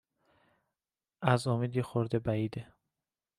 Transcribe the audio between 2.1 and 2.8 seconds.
بعیده